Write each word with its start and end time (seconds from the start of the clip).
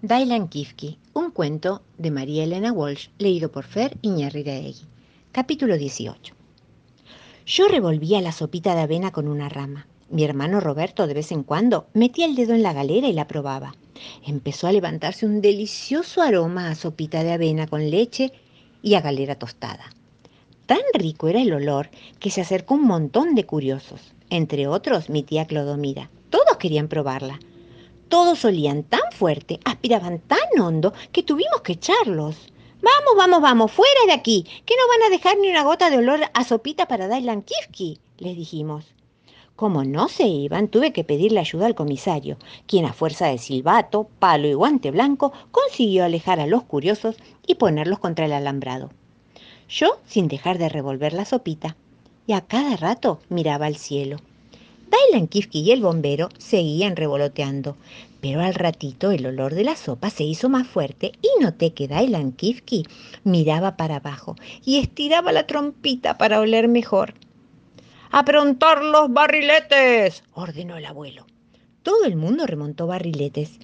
Dylan 0.00 0.46
Kifke, 0.46 0.96
un 1.12 1.32
cuento 1.32 1.82
de 1.96 2.12
María 2.12 2.44
Elena 2.44 2.70
Walsh, 2.70 3.08
leído 3.18 3.50
por 3.50 3.64
Fer 3.64 3.98
Iñarriregui. 4.00 4.76
Capítulo 5.32 5.76
18. 5.76 6.34
Yo 7.44 7.66
revolvía 7.66 8.20
la 8.20 8.30
sopita 8.30 8.76
de 8.76 8.82
avena 8.82 9.10
con 9.10 9.26
una 9.26 9.48
rama. 9.48 9.88
Mi 10.08 10.22
hermano 10.22 10.60
Roberto 10.60 11.08
de 11.08 11.14
vez 11.14 11.32
en 11.32 11.42
cuando 11.42 11.88
metía 11.94 12.26
el 12.26 12.36
dedo 12.36 12.54
en 12.54 12.62
la 12.62 12.72
galera 12.72 13.08
y 13.08 13.12
la 13.12 13.26
probaba. 13.26 13.74
Empezó 14.24 14.68
a 14.68 14.72
levantarse 14.72 15.26
un 15.26 15.40
delicioso 15.40 16.22
aroma 16.22 16.70
a 16.70 16.76
sopita 16.76 17.24
de 17.24 17.32
avena 17.32 17.66
con 17.66 17.90
leche 17.90 18.32
y 18.82 18.94
a 18.94 19.00
galera 19.00 19.34
tostada. 19.34 19.90
Tan 20.66 20.78
rico 20.94 21.26
era 21.26 21.42
el 21.42 21.52
olor 21.52 21.90
que 22.20 22.30
se 22.30 22.40
acercó 22.40 22.74
un 22.74 22.84
montón 22.84 23.34
de 23.34 23.46
curiosos, 23.46 24.14
entre 24.30 24.68
otros 24.68 25.10
mi 25.10 25.24
tía 25.24 25.48
Clodomira. 25.48 26.08
Todos 26.30 26.56
querían 26.58 26.86
probarla. 26.86 27.40
Todos 28.08 28.44
olían 28.46 28.84
tan 28.84 29.12
fuerte, 29.12 29.60
aspiraban 29.64 30.20
tan 30.20 30.60
hondo, 30.60 30.94
que 31.12 31.22
tuvimos 31.22 31.60
que 31.62 31.72
echarlos. 31.72 32.36
Vamos, 32.80 33.16
vamos, 33.16 33.42
vamos, 33.42 33.70
fuera 33.70 34.00
de 34.06 34.12
aquí, 34.12 34.46
que 34.64 34.74
no 34.76 34.88
van 34.88 35.06
a 35.06 35.10
dejar 35.10 35.36
ni 35.36 35.50
una 35.50 35.62
gota 35.62 35.90
de 35.90 35.98
olor 35.98 36.20
a 36.32 36.44
sopita 36.44 36.86
para 36.86 37.08
Dylan 37.08 37.42
Kifke, 37.42 38.00
les 38.18 38.36
dijimos. 38.36 38.86
Como 39.56 39.84
no 39.84 40.08
se 40.08 40.26
iban, 40.26 40.68
tuve 40.68 40.92
que 40.92 41.04
pedirle 41.04 41.40
ayuda 41.40 41.66
al 41.66 41.74
comisario, 41.74 42.38
quien 42.66 42.86
a 42.86 42.92
fuerza 42.92 43.26
de 43.26 43.38
silbato, 43.38 44.08
palo 44.20 44.46
y 44.46 44.54
guante 44.54 44.90
blanco 44.90 45.32
consiguió 45.50 46.04
alejar 46.04 46.40
a 46.40 46.46
los 46.46 46.62
curiosos 46.62 47.16
y 47.46 47.56
ponerlos 47.56 47.98
contra 47.98 48.24
el 48.26 48.32
alambrado. 48.32 48.90
Yo 49.68 49.98
sin 50.06 50.28
dejar 50.28 50.56
de 50.56 50.68
revolver 50.68 51.12
la 51.12 51.24
sopita, 51.24 51.76
y 52.26 52.32
a 52.32 52.40
cada 52.40 52.76
rato 52.76 53.20
miraba 53.28 53.66
al 53.66 53.76
cielo. 53.76 54.18
Dylan 54.90 55.28
Kifke 55.28 55.58
y 55.58 55.72
el 55.72 55.82
bombero 55.82 56.28
seguían 56.38 56.96
revoloteando, 56.96 57.76
pero 58.20 58.40
al 58.40 58.54
ratito 58.54 59.10
el 59.10 59.26
olor 59.26 59.54
de 59.54 59.64
la 59.64 59.76
sopa 59.76 60.10
se 60.10 60.24
hizo 60.24 60.48
más 60.48 60.66
fuerte 60.66 61.12
y 61.22 61.42
noté 61.42 61.72
que 61.72 61.88
Dylan 61.88 62.32
Kifke 62.32 62.84
miraba 63.24 63.76
para 63.76 63.96
abajo 63.96 64.36
y 64.64 64.78
estiraba 64.78 65.32
la 65.32 65.46
trompita 65.46 66.18
para 66.18 66.40
oler 66.40 66.68
mejor. 66.68 67.14
¡Aprontar 68.10 68.82
los 68.82 69.12
barriletes! 69.12 70.24
ordenó 70.32 70.76
el 70.76 70.86
abuelo. 70.86 71.26
Todo 71.82 72.04
el 72.04 72.16
mundo 72.16 72.46
remontó 72.46 72.86
barriletes 72.86 73.58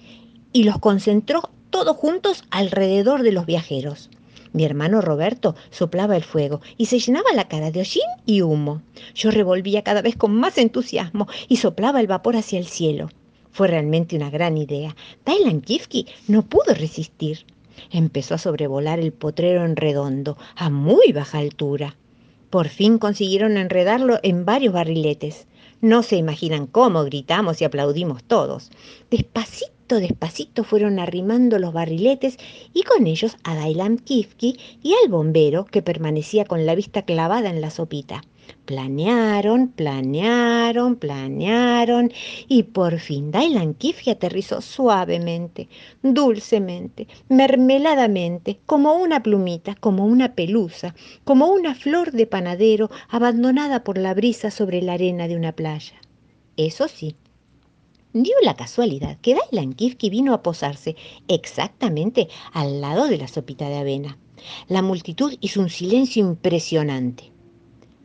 y 0.53 0.63
los 0.63 0.79
concentró 0.79 1.49
todos 1.69 1.97
juntos 1.97 2.43
alrededor 2.51 3.23
de 3.23 3.31
los 3.31 3.45
viajeros. 3.45 4.09
Mi 4.55 4.63
hermano 4.63 5.01
Roberto 5.01 5.53
soplaba 5.69 6.15
el 6.15 6.23
fuego 6.23 6.61
y 6.77 6.85
se 6.85 6.99
llenaba 6.99 7.33
la 7.33 7.49
cara 7.49 7.71
de 7.71 7.81
hollín 7.81 8.07
y 8.25 8.39
humo. 8.39 8.81
Yo 9.13 9.29
revolvía 9.29 9.81
cada 9.81 10.01
vez 10.01 10.15
con 10.15 10.33
más 10.33 10.57
entusiasmo 10.57 11.27
y 11.49 11.57
soplaba 11.57 11.99
el 11.99 12.07
vapor 12.07 12.37
hacia 12.37 12.57
el 12.57 12.65
cielo. 12.65 13.09
Fue 13.51 13.67
realmente 13.67 14.15
una 14.15 14.29
gran 14.29 14.57
idea. 14.57 14.95
Dylan 15.25 15.59
Kifke 15.59 16.05
no 16.29 16.43
pudo 16.43 16.73
resistir. 16.73 17.45
Empezó 17.91 18.35
a 18.35 18.37
sobrevolar 18.37 18.97
el 18.97 19.11
potrero 19.11 19.65
en 19.65 19.75
redondo, 19.75 20.37
a 20.55 20.69
muy 20.69 21.11
baja 21.11 21.39
altura. 21.39 21.97
Por 22.49 22.69
fin 22.69 22.97
consiguieron 22.97 23.57
enredarlo 23.57 24.21
en 24.23 24.45
varios 24.45 24.73
barriletes. 24.73 25.47
No 25.81 26.01
se 26.01 26.15
imaginan 26.15 26.65
cómo 26.65 27.03
gritamos 27.03 27.61
y 27.61 27.65
aplaudimos 27.65 28.23
todos. 28.23 28.71
Despacito 29.11 29.74
despacito 29.87 30.63
fueron 30.63 30.97
arrimando 30.99 31.59
los 31.59 31.71
barriletes 31.71 32.37
y 32.73 32.81
con 32.81 33.05
ellos 33.05 33.37
a 33.43 33.55
Dailam 33.55 33.97
Kifke 33.97 34.57
y 34.81 34.93
al 35.03 35.09
bombero 35.09 35.65
que 35.65 35.83
permanecía 35.83 36.43
con 36.45 36.65
la 36.65 36.73
vista 36.73 37.03
clavada 37.03 37.49
en 37.51 37.61
la 37.61 37.69
sopita. 37.69 38.23
Planearon, 38.65 39.69
planearon, 39.69 40.95
planearon 40.95 42.11
y 42.47 42.63
por 42.63 42.99
fin 42.99 43.29
Dailan 43.31 43.75
Kifke 43.75 44.11
aterrizó 44.11 44.61
suavemente, 44.61 45.69
dulcemente, 46.01 47.07
mermeladamente, 47.29 48.59
como 48.65 48.95
una 48.95 49.21
plumita, 49.21 49.75
como 49.75 50.05
una 50.05 50.33
pelusa, 50.33 50.95
como 51.23 51.47
una 51.47 51.75
flor 51.75 52.11
de 52.11 52.25
panadero 52.25 52.89
abandonada 53.09 53.83
por 53.83 53.99
la 53.99 54.15
brisa 54.15 54.49
sobre 54.49 54.81
la 54.81 54.93
arena 54.93 55.27
de 55.27 55.35
una 55.35 55.51
playa. 55.51 55.95
Eso 56.57 56.87
sí, 56.87 57.15
dio 58.23 58.33
la 58.43 58.55
casualidad 58.55 59.17
que 59.19 59.35
Dailan 59.35 59.73
Kifke 59.73 60.09
vino 60.09 60.33
a 60.33 60.41
posarse 60.41 60.95
exactamente 61.27 62.29
al 62.53 62.79
lado 62.79 63.07
de 63.07 63.17
la 63.17 63.27
sopita 63.27 63.67
de 63.67 63.75
avena. 63.75 64.17
La 64.69 64.81
multitud 64.81 65.35
hizo 65.41 65.59
un 65.59 65.69
silencio 65.69 66.25
impresionante. 66.25 67.33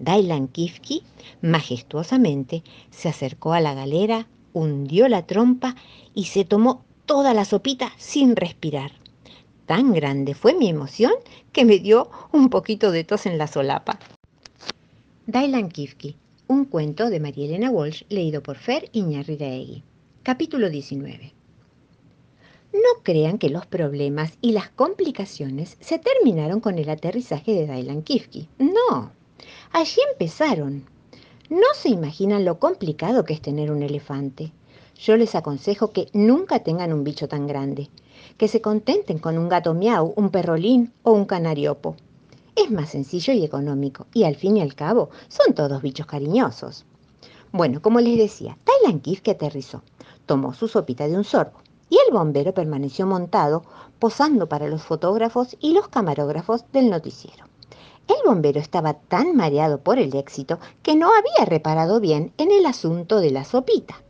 Dailan 0.00 0.49
Kifke, 0.49 1.03
majestuosamente, 1.43 2.65
se 2.91 3.09
acercó 3.09 3.53
a 3.53 3.60
la 3.60 3.72
galera, 3.75 4.26
hundió 4.53 5.06
la 5.06 5.26
trompa 5.26 5.76
y 6.12 6.25
se 6.25 6.44
tomó 6.44 6.84
toda 7.06 7.32
la 7.32 7.44
sopita 7.44 7.93
sin 7.97 8.34
respirar. 8.34 8.91
Tan 9.66 9.93
grande 9.93 10.34
fue 10.34 10.54
mi 10.54 10.69
emoción 10.69 11.12
que 11.53 11.65
me 11.65 11.78
dio 11.78 12.10
un 12.32 12.49
poquito 12.49 12.91
de 12.91 13.04
tos 13.04 13.26
en 13.26 13.38
la 13.38 13.47
solapa. 13.47 14.00
Dailan 15.28 15.69
Kifke, 15.69 16.16
un 16.49 16.65
cuento 16.65 17.10
de 17.10 17.20
María 17.20 17.44
Elena 17.44 17.70
Walsh 17.70 18.03
leído 18.09 18.43
por 18.43 18.56
Fer 18.56 18.88
Iñarriregui. 18.93 19.84
Capítulo 20.33 20.71
19. 20.71 21.33
No 22.73 23.03
crean 23.03 23.37
que 23.37 23.51
los 23.51 23.67
problemas 23.67 24.35
y 24.41 24.53
las 24.53 24.69
complicaciones 24.69 25.77
se 25.81 25.99
terminaron 25.99 26.61
con 26.61 26.79
el 26.79 26.89
aterrizaje 26.89 27.53
de 27.53 27.67
Dylan 27.67 28.03
Kifke. 28.03 28.47
No, 28.61 29.11
allí 29.73 30.01
empezaron. 30.13 30.85
No 31.49 31.67
se 31.75 31.89
imaginan 31.89 32.45
lo 32.45 32.61
complicado 32.61 33.25
que 33.25 33.35
es 33.35 33.43
tener 33.43 33.73
un 33.73 33.83
elefante. 33.83 34.53
Yo 35.01 35.17
les 35.17 35.35
aconsejo 35.35 35.91
que 35.91 36.07
nunca 36.13 36.61
tengan 36.61 36.93
un 36.93 37.03
bicho 37.03 37.27
tan 37.27 37.49
grande, 37.49 37.89
que 38.39 38.47
se 38.47 38.61
contenten 38.61 39.19
con 39.19 39.37
un 39.37 39.49
gato 39.49 39.75
miau, 39.75 40.12
un 40.15 40.31
perrolín 40.31 40.93
o 41.03 41.11
un 41.11 41.25
canariopo. 41.25 41.97
Es 42.55 42.71
más 42.71 42.91
sencillo 42.91 43.33
y 43.33 43.45
económico, 43.45 44.07
y 44.15 44.23
al 44.23 44.37
fin 44.37 44.59
y 44.59 44.61
al 44.61 44.77
cabo 44.77 45.11
son 45.27 45.57
todos 45.57 45.83
bichos 45.83 46.07
cariñosos. 46.07 46.87
Bueno, 47.51 47.83
como 47.83 47.99
les 47.99 48.17
decía, 48.17 48.57
Dylan 48.65 49.01
Kifke 49.01 49.33
aterrizó 49.33 49.83
tomó 50.31 50.55
su 50.55 50.69
sopita 50.69 51.09
de 51.09 51.17
un 51.17 51.25
sorbo 51.25 51.59
y 51.89 51.97
el 52.07 52.15
bombero 52.15 52.55
permaneció 52.55 53.05
montado, 53.05 53.65
posando 53.99 54.49
para 54.49 54.69
los 54.69 54.81
fotógrafos 54.81 55.57
y 55.59 55.73
los 55.73 55.89
camarógrafos 55.89 56.71
del 56.71 56.89
noticiero. 56.89 57.47
El 58.07 58.15
bombero 58.25 58.61
estaba 58.61 58.95
tan 58.95 59.35
mareado 59.35 59.81
por 59.81 59.99
el 59.99 60.15
éxito 60.15 60.61
que 60.85 60.95
no 60.95 61.09
había 61.09 61.47
reparado 61.47 61.99
bien 61.99 62.33
en 62.39 62.53
el 62.53 62.65
asunto 62.67 63.19
de 63.19 63.33
la 63.33 63.43
sopita. 63.43 64.05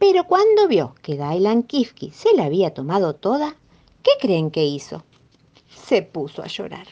Pero 0.00 0.24
cuando 0.24 0.66
vio 0.66 0.96
que 1.02 1.16
Dailan 1.16 1.62
Kifke 1.62 2.10
se 2.12 2.34
la 2.34 2.46
había 2.46 2.74
tomado 2.74 3.14
toda, 3.14 3.54
¿qué 4.02 4.10
creen 4.20 4.50
que 4.50 4.64
hizo? 4.64 5.04
Se 5.68 6.02
puso 6.02 6.42
a 6.42 6.48
llorar. 6.48 6.88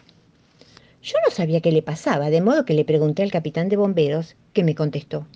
Yo 1.02 1.16
no 1.26 1.34
sabía 1.34 1.60
qué 1.60 1.72
le 1.72 1.82
pasaba, 1.82 2.30
de 2.30 2.42
modo 2.42 2.64
que 2.64 2.74
le 2.74 2.84
pregunté 2.84 3.24
al 3.24 3.32
capitán 3.32 3.68
de 3.68 3.76
bomberos, 3.76 4.36
que 4.52 4.62
me 4.62 4.76
contestó, 4.76 5.26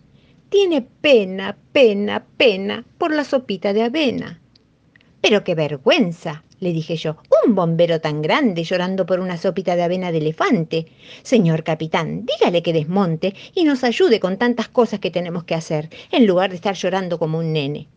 tiene 0.48 0.82
pena, 0.82 1.56
pena, 1.72 2.24
pena 2.36 2.84
por 2.98 3.12
la 3.14 3.24
sopita 3.24 3.72
de 3.72 3.82
avena. 3.82 4.40
Pero 5.20 5.42
qué 5.44 5.54
vergüenza, 5.54 6.44
le 6.60 6.72
dije 6.72 6.96
yo, 6.96 7.16
un 7.44 7.54
bombero 7.54 8.00
tan 8.00 8.22
grande 8.22 8.64
llorando 8.64 9.06
por 9.06 9.20
una 9.20 9.36
sopita 9.36 9.76
de 9.76 9.82
avena 9.82 10.12
de 10.12 10.18
elefante. 10.18 10.86
Señor 11.22 11.64
capitán, 11.64 12.24
dígale 12.24 12.62
que 12.62 12.72
desmonte 12.72 13.34
y 13.54 13.64
nos 13.64 13.84
ayude 13.84 14.20
con 14.20 14.36
tantas 14.36 14.68
cosas 14.68 15.00
que 15.00 15.10
tenemos 15.10 15.44
que 15.44 15.54
hacer, 15.54 15.90
en 16.10 16.26
lugar 16.26 16.50
de 16.50 16.56
estar 16.56 16.74
llorando 16.74 17.18
como 17.18 17.38
un 17.38 17.52
nene. 17.52 17.88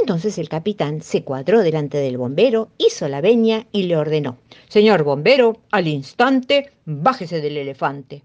Entonces 0.00 0.38
el 0.38 0.48
capitán 0.48 1.02
se 1.02 1.24
cuadró 1.24 1.60
delante 1.60 1.98
del 1.98 2.16
bombero, 2.16 2.70
hizo 2.78 3.06
la 3.08 3.20
veña 3.20 3.66
y 3.70 3.82
le 3.82 3.96
ordenó, 3.96 4.38
Señor 4.68 5.02
bombero, 5.02 5.58
al 5.70 5.88
instante, 5.88 6.70
bájese 6.86 7.40
del 7.40 7.58
elefante. 7.58 8.22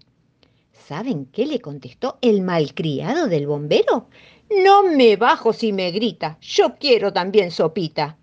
¿Saben 0.90 1.26
qué 1.26 1.46
le 1.46 1.60
contestó 1.60 2.18
el 2.20 2.42
malcriado 2.42 3.28
del 3.28 3.46
bombero? 3.46 4.08
No 4.64 4.82
me 4.82 5.14
bajo 5.14 5.52
si 5.52 5.72
me 5.72 5.92
grita. 5.92 6.36
Yo 6.40 6.78
quiero 6.80 7.12
también 7.12 7.52
sopita. 7.52 8.18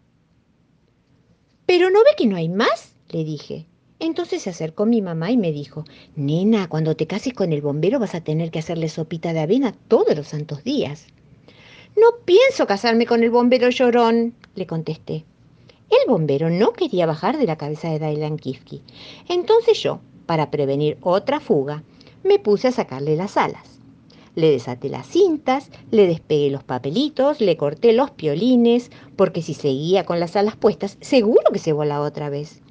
¿Pero 1.65 1.89
no 1.89 1.99
ve 1.99 2.09
que 2.17 2.25
no 2.25 2.35
hay 2.35 2.49
más? 2.49 2.93
le 3.07 3.23
dije. 3.23 3.67
Entonces 3.99 4.41
se 4.41 4.49
acercó 4.49 4.85
mi 4.85 5.01
mamá 5.01 5.31
y 5.31 5.37
me 5.37 5.53
dijo, 5.53 5.85
Nena, 6.17 6.67
cuando 6.67 6.97
te 6.97 7.07
cases 7.07 7.33
con 7.33 7.53
el 7.53 7.61
bombero 7.61 7.99
vas 7.99 8.15
a 8.15 8.21
tener 8.25 8.51
que 8.51 8.59
hacerle 8.59 8.89
sopita 8.89 9.31
de 9.31 9.39
avena 9.39 9.71
todos 9.87 10.13
los 10.17 10.27
santos 10.27 10.65
días. 10.65 11.07
No 11.95 12.17
pienso 12.25 12.67
casarme 12.67 13.05
con 13.05 13.23
el 13.23 13.29
bombero 13.29 13.69
llorón, 13.69 14.35
le 14.55 14.67
contesté. 14.67 15.23
El 15.89 16.09
bombero 16.09 16.49
no 16.49 16.73
quería 16.73 17.05
bajar 17.05 17.37
de 17.37 17.45
la 17.45 17.55
cabeza 17.55 17.89
de 17.89 17.99
Dailan 17.99 18.35
Kifke. 18.35 18.81
Entonces 19.29 19.81
yo, 19.81 20.01
para 20.25 20.51
prevenir 20.51 20.97
otra 20.99 21.39
fuga, 21.39 21.85
me 22.27 22.39
puse 22.39 22.67
a 22.67 22.71
sacarle 22.71 23.15
las 23.15 23.37
alas. 23.37 23.79
Le 24.35 24.51
desaté 24.51 24.89
las 24.89 25.07
cintas, 25.07 25.71
le 25.89 26.05
despegué 26.05 26.51
los 26.51 26.63
papelitos, 26.63 27.41
le 27.41 27.57
corté 27.57 27.93
los 27.93 28.11
piolines, 28.11 28.91
porque 29.15 29.41
si 29.41 29.55
seguía 29.55 30.05
con 30.05 30.19
las 30.19 30.35
alas 30.35 30.55
puestas, 30.55 30.97
seguro 31.01 31.51
que 31.51 31.57
se 31.57 31.73
volaba 31.73 32.05
otra 32.05 32.29
vez. 32.29 32.61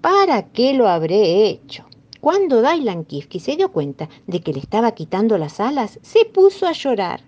¿Para 0.00 0.50
qué 0.50 0.74
lo 0.74 0.88
habré 0.88 1.46
hecho? 1.46 1.84
Cuando 2.20 2.62
Dailan 2.62 3.04
Kifke 3.04 3.38
se 3.38 3.56
dio 3.56 3.70
cuenta 3.70 4.08
de 4.26 4.40
que 4.40 4.52
le 4.52 4.58
estaba 4.58 4.92
quitando 4.92 5.38
las 5.38 5.60
alas, 5.60 5.98
se 6.02 6.24
puso 6.24 6.66
a 6.66 6.72
llorar. 6.72 7.20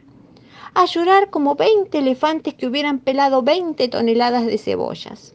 a 0.74 0.86
llorar 0.86 1.30
como 1.30 1.54
20 1.54 1.98
elefantes 1.98 2.54
que 2.54 2.66
hubieran 2.66 2.98
pelado 2.98 3.42
20 3.42 3.88
toneladas 3.88 4.46
de 4.46 4.56
cebollas. 4.58 5.34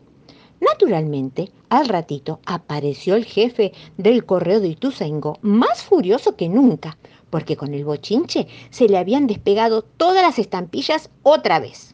Naturalmente, 0.60 1.52
al 1.70 1.88
ratito 1.88 2.40
apareció 2.46 3.16
el 3.16 3.26
jefe 3.26 3.74
del 3.98 4.26
correo 4.26 4.60
de 4.60 4.70
Ituzaingó, 4.70 5.38
más 5.42 5.84
furioso 5.84 6.36
que 6.36 6.50
nunca, 6.50 6.98
porque 7.30 7.56
con 7.56 7.74
el 7.74 7.86
bochinche 7.86 8.48
se 8.70 8.88
le 8.88 8.98
habían 8.98 9.28
despegado 9.28 9.84
todas 9.84 10.24
las 10.24 10.40
estampillas 10.40 11.10
otra 11.24 11.60
vez. 11.60 11.92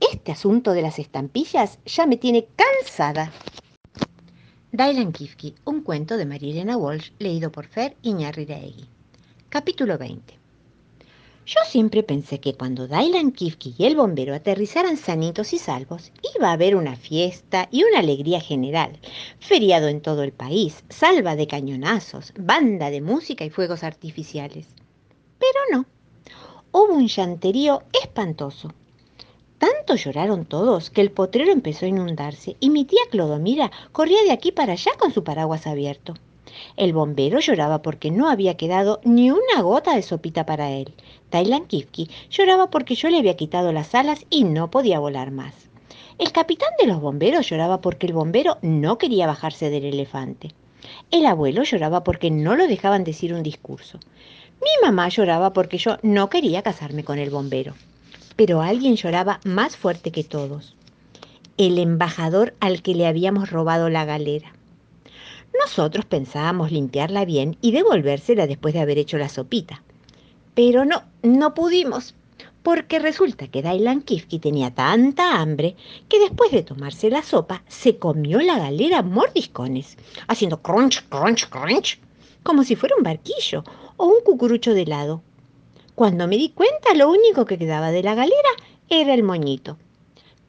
Este 0.00 0.32
asunto 0.32 0.72
de 0.72 0.82
las 0.82 0.98
estampillas 0.98 1.78
ya 1.84 2.06
me 2.06 2.16
tiene 2.16 2.46
cansada. 2.56 3.32
Dylan 4.72 5.12
Kifke, 5.12 5.54
un 5.64 5.82
cuento 5.82 6.16
de 6.16 6.26
Marilena 6.26 6.76
Walsh, 6.76 7.10
leído 7.18 7.50
por 7.50 7.66
Fer 7.66 7.96
Iñarriregui. 8.02 8.86
Capítulo 9.48 9.98
20. 9.98 10.39
Yo 11.46 11.58
siempre 11.66 12.02
pensé 12.02 12.38
que 12.38 12.54
cuando 12.54 12.86
Dylan 12.86 13.32
Kifke 13.32 13.72
y 13.76 13.84
el 13.84 13.96
bombero 13.96 14.34
aterrizaran 14.34 14.96
sanitos 14.96 15.52
y 15.52 15.58
salvos, 15.58 16.12
iba 16.36 16.48
a 16.48 16.52
haber 16.52 16.76
una 16.76 16.96
fiesta 16.96 17.68
y 17.70 17.82
una 17.82 18.00
alegría 18.00 18.40
general, 18.40 18.98
feriado 19.38 19.88
en 19.88 20.00
todo 20.00 20.22
el 20.22 20.32
país, 20.32 20.84
salva 20.90 21.36
de 21.36 21.46
cañonazos, 21.46 22.32
banda 22.38 22.90
de 22.90 23.00
música 23.00 23.44
y 23.44 23.50
fuegos 23.50 23.82
artificiales. 23.82 24.68
Pero 25.38 25.58
no, 25.72 25.86
hubo 26.72 26.94
un 26.94 27.08
llanterío 27.08 27.82
espantoso. 28.00 28.72
Tanto 29.58 29.96
lloraron 29.96 30.44
todos 30.44 30.90
que 30.90 31.00
el 31.00 31.10
potrero 31.10 31.52
empezó 31.52 31.84
a 31.84 31.88
inundarse 31.88 32.56
y 32.60 32.70
mi 32.70 32.84
tía 32.84 33.02
Clodomira 33.10 33.70
corría 33.92 34.22
de 34.22 34.32
aquí 34.32 34.52
para 34.52 34.74
allá 34.74 34.92
con 34.98 35.12
su 35.12 35.24
paraguas 35.24 35.66
abierto. 35.66 36.14
El 36.76 36.92
bombero 36.92 37.40
lloraba 37.40 37.82
porque 37.82 38.10
no 38.10 38.28
había 38.28 38.56
quedado 38.56 39.00
ni 39.04 39.30
una 39.30 39.62
gota 39.62 39.94
de 39.94 40.02
sopita 40.02 40.46
para 40.46 40.70
él. 40.70 40.94
Tailan 41.30 41.66
Kifki 41.66 42.08
lloraba 42.30 42.70
porque 42.70 42.94
yo 42.94 43.08
le 43.08 43.18
había 43.18 43.36
quitado 43.36 43.72
las 43.72 43.94
alas 43.94 44.24
y 44.30 44.44
no 44.44 44.70
podía 44.70 44.98
volar 44.98 45.30
más. 45.30 45.54
El 46.18 46.32
capitán 46.32 46.70
de 46.80 46.86
los 46.86 47.00
bomberos 47.00 47.48
lloraba 47.48 47.80
porque 47.80 48.06
el 48.06 48.12
bombero 48.12 48.58
no 48.62 48.98
quería 48.98 49.26
bajarse 49.26 49.70
del 49.70 49.84
elefante. 49.84 50.54
El 51.10 51.26
abuelo 51.26 51.62
lloraba 51.62 52.04
porque 52.04 52.30
no 52.30 52.56
lo 52.56 52.66
dejaban 52.66 53.04
decir 53.04 53.34
un 53.34 53.42
discurso. 53.42 53.98
Mi 54.60 54.86
mamá 54.86 55.08
lloraba 55.08 55.52
porque 55.52 55.78
yo 55.78 55.96
no 56.02 56.28
quería 56.28 56.62
casarme 56.62 57.04
con 57.04 57.18
el 57.18 57.30
bombero 57.30 57.74
pero 58.40 58.62
alguien 58.62 58.96
lloraba 58.96 59.38
más 59.44 59.76
fuerte 59.76 60.12
que 60.12 60.24
todos, 60.24 60.74
el 61.58 61.78
embajador 61.78 62.54
al 62.58 62.80
que 62.80 62.94
le 62.94 63.06
habíamos 63.06 63.50
robado 63.50 63.90
la 63.90 64.06
galera. 64.06 64.54
Nosotros 65.58 66.04
pensábamos 66.04 66.72
limpiarla 66.72 67.24
bien 67.24 67.56
y 67.60 67.72
devolvérsela 67.72 68.46
después 68.46 68.74
de 68.74 68.80
haber 68.80 68.98
hecho 68.98 69.18
la 69.18 69.28
sopita. 69.28 69.82
Pero 70.54 70.84
no, 70.84 71.04
no 71.22 71.54
pudimos, 71.54 72.14
porque 72.62 72.98
resulta 72.98 73.48
que 73.48 73.62
Dailan 73.62 74.02
Kifki 74.02 74.38
tenía 74.38 74.74
tanta 74.74 75.40
hambre 75.40 75.76
que 76.08 76.18
después 76.18 76.50
de 76.50 76.62
tomarse 76.62 77.10
la 77.10 77.22
sopa 77.22 77.62
se 77.68 77.98
comió 77.98 78.40
la 78.40 78.58
galera 78.58 79.02
mordiscones, 79.02 79.96
haciendo 80.28 80.60
crunch, 80.60 81.02
crunch, 81.08 81.48
crunch, 81.48 81.98
como 82.42 82.64
si 82.64 82.76
fuera 82.76 82.96
un 82.96 83.02
barquillo 83.02 83.64
o 83.96 84.06
un 84.06 84.22
cucurucho 84.24 84.74
de 84.74 84.82
helado. 84.82 85.22
Cuando 85.94 86.26
me 86.26 86.36
di 86.36 86.50
cuenta, 86.50 86.94
lo 86.94 87.10
único 87.10 87.44
que 87.44 87.58
quedaba 87.58 87.90
de 87.90 88.02
la 88.02 88.14
galera 88.14 88.50
era 88.88 89.14
el 89.14 89.22
moñito. 89.22 89.78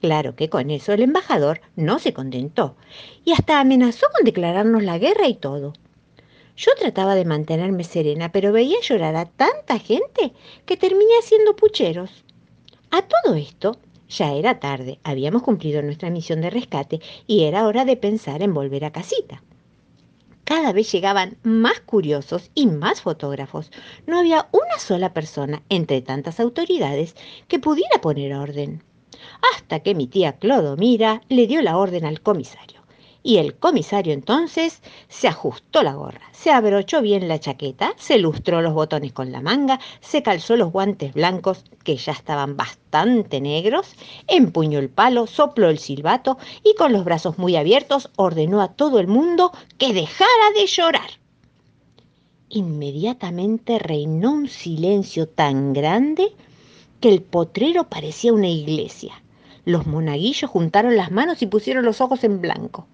Claro 0.02 0.36
que 0.36 0.50
con 0.50 0.72
eso 0.72 0.94
el 0.94 1.04
embajador 1.04 1.62
no 1.76 2.00
se 2.00 2.12
contentó 2.12 2.76
y 3.24 3.34
hasta 3.34 3.60
amenazó 3.60 4.08
con 4.16 4.26
declararnos 4.26 4.84
la 4.84 4.98
guerra 4.98 5.28
y 5.28 5.36
todo. 5.36 5.74
Yo 6.58 6.72
trataba 6.78 7.14
de 7.14 7.24
mantenerme 7.24 7.84
serena, 7.84 8.32
pero 8.32 8.52
veía 8.52 8.82
llorar 8.82 9.16
a 9.16 9.26
tanta 9.26 9.78
gente 9.78 10.34
que 10.66 10.76
terminé 10.76 11.12
haciendo 11.20 11.56
pucheros. 11.56 12.24
A 12.90 13.04
todo 13.04 13.36
esto, 13.36 13.78
ya 14.10 14.34
era 14.34 14.60
tarde, 14.60 15.00
habíamos 15.04 15.44
cumplido 15.44 15.84
nuestra 15.84 16.10
misión 16.10 16.42
de 16.42 16.50
rescate 16.50 17.00
y 17.28 17.44
era 17.44 17.68
hora 17.68 17.86
de 17.86 17.96
pensar 17.96 18.42
en 18.42 18.56
volver 18.56 18.86
a 18.86 18.92
casita. 18.92 19.44
Cada 20.44 20.74
vez 20.74 20.92
llegaban 20.92 21.38
más 21.44 21.80
curiosos 21.80 22.50
y 22.56 22.66
más 22.66 23.02
fotógrafos. 23.02 23.72
No 24.08 24.20
había 24.20 24.50
una 24.52 24.80
sola 24.80 25.14
persona 25.14 25.62
entre 25.70 26.02
tantas 26.02 26.40
autoridades 26.40 27.16
que 27.48 27.60
pudiera 27.60 28.02
poner 28.02 28.34
orden. 28.34 28.84
Hasta 29.54 29.80
que 29.80 29.96
mi 29.96 30.08
tía 30.08 30.34
Clodomira 30.34 31.22
le 31.30 31.48
dio 31.48 31.62
la 31.62 31.78
orden 31.78 32.06
al 32.06 32.22
comisario. 32.22 32.82
Y 33.24 33.38
el 33.38 33.56
comisario 33.56 34.14
entonces 34.14 34.82
se 35.08 35.28
ajustó 35.28 35.84
la 35.84 35.94
gorra, 35.94 36.28
se 36.32 36.50
abrochó 36.50 37.04
bien 37.04 37.28
la 37.28 37.40
chaqueta, 37.40 37.94
se 37.98 38.18
lustró 38.18 38.64
los 38.64 38.74
botones 38.74 39.14
con 39.14 39.32
la 39.32 39.42
manga, 39.42 39.80
se 40.00 40.24
calzó 40.24 40.56
los 40.56 40.72
guantes 40.72 41.14
blancos, 41.14 41.64
que 41.84 41.98
ya 41.98 42.14
estaban 42.14 42.58
bastante 42.58 43.40
negros, 43.40 43.96
empuñó 44.28 44.80
el 44.80 44.90
palo, 44.90 45.28
sopló 45.28 45.70
el 45.70 45.78
silbato 45.78 46.40
y 46.64 46.74
con 46.74 46.94
los 46.94 47.06
brazos 47.06 47.38
muy 47.38 47.56
abiertos 47.56 48.10
ordenó 48.16 48.60
a 48.60 48.70
todo 48.70 49.00
el 49.00 49.08
mundo 49.08 49.52
que 49.78 49.94
dejara 49.94 50.52
de 50.56 50.66
llorar. 50.66 51.12
Inmediatamente 52.50 53.78
reinó 53.78 54.32
un 54.32 54.50
silencio 54.50 55.28
tan 55.28 55.74
grande 55.74 56.34
que 57.00 57.10
el 57.10 57.22
potrero 57.22 57.88
parecía 57.88 58.34
una 58.34 58.50
iglesia. 58.50 59.21
Los 59.66 59.86
monaguillos 59.86 60.50
juntaron 60.50 60.98
las 60.98 61.12
manos 61.12 61.42
y 61.42 61.48
pusieron 61.48 61.86
los 61.86 62.02
ojos 62.02 62.24
en 62.24 62.42
blanco. 62.42 62.88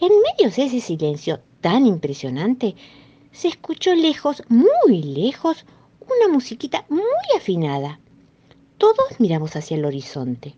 En 0.00 0.10
medio 0.10 0.54
de 0.54 0.64
ese 0.64 0.80
silencio 0.80 1.40
tan 1.60 1.86
impresionante, 1.86 2.76
se 3.32 3.48
escuchó 3.48 3.94
lejos, 3.94 4.42
muy 4.48 5.02
lejos, 5.02 5.64
una 6.00 6.32
musiquita 6.32 6.84
muy 6.88 7.02
afinada. 7.36 7.98
Todos 8.78 9.18
miramos 9.18 9.56
hacia 9.56 9.76
el 9.76 9.84
horizonte. 9.84 10.54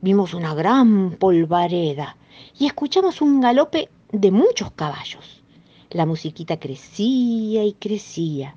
Vimos 0.00 0.34
una 0.34 0.54
gran 0.54 1.12
polvareda 1.12 2.16
y 2.58 2.66
escuchamos 2.66 3.22
un 3.22 3.40
galope 3.40 3.88
de 4.12 4.30
muchos 4.30 4.72
caballos. 4.72 5.42
La 5.90 6.04
musiquita 6.04 6.58
crecía 6.58 7.64
y 7.64 7.72
crecía 7.72 8.56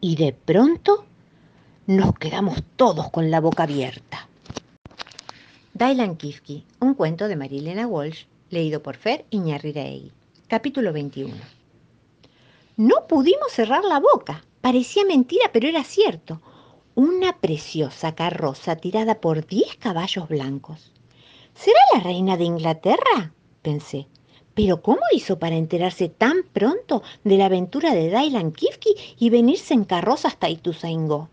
y 0.00 0.16
de 0.16 0.32
pronto 0.32 1.04
nos 1.86 2.14
quedamos 2.18 2.62
todos 2.76 3.10
con 3.10 3.30
la 3.30 3.40
boca 3.40 3.62
abierta. 3.62 4.28
Dylan 5.76 6.14
Kifke, 6.14 6.62
un 6.78 6.94
cuento 6.94 7.26
de 7.26 7.34
Marilena 7.34 7.88
Walsh, 7.88 8.26
leído 8.48 8.80
por 8.80 8.94
Fer 8.94 9.24
Iñarriregui. 9.30 10.12
Capítulo 10.46 10.92
21. 10.92 11.34
No 12.76 13.08
pudimos 13.08 13.50
cerrar 13.50 13.84
la 13.84 13.98
boca. 13.98 14.44
Parecía 14.60 15.04
mentira, 15.04 15.50
pero 15.52 15.66
era 15.66 15.82
cierto. 15.82 16.40
Una 16.94 17.40
preciosa 17.40 18.14
carroza 18.14 18.76
tirada 18.76 19.20
por 19.20 19.48
diez 19.48 19.74
caballos 19.74 20.28
blancos. 20.28 20.92
¿Será 21.56 21.80
la 21.92 22.00
reina 22.04 22.36
de 22.36 22.44
Inglaterra? 22.44 23.32
pensé. 23.60 24.06
Pero 24.54 24.80
¿cómo 24.80 25.02
hizo 25.12 25.40
para 25.40 25.56
enterarse 25.56 26.08
tan 26.08 26.44
pronto 26.52 27.02
de 27.24 27.36
la 27.36 27.46
aventura 27.46 27.92
de 27.94 28.16
Dylan 28.16 28.52
Kifke 28.52 28.90
y 29.18 29.28
venirse 29.28 29.74
en 29.74 29.82
carroza 29.82 30.28
hasta 30.28 30.48
Ituzaingó? 30.48 31.30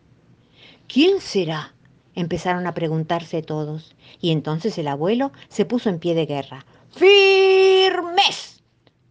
¿Quién 0.87 1.21
será? 1.21 1.75
Empezaron 2.15 2.67
a 2.67 2.73
preguntarse 2.73 3.41
todos, 3.41 3.95
y 4.19 4.31
entonces 4.31 4.77
el 4.77 4.87
abuelo 4.87 5.31
se 5.47 5.65
puso 5.65 5.89
en 5.89 5.99
pie 5.99 6.13
de 6.13 6.25
guerra. 6.25 6.65
¡Firmes! 6.91 8.61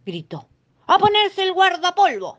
gritó. 0.05 0.47
¡A 0.87 0.99
ponerse 0.99 1.43
el 1.43 1.53
guardapolvo! 1.53 2.37